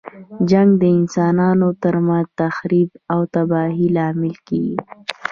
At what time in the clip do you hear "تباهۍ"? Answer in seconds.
3.33-3.85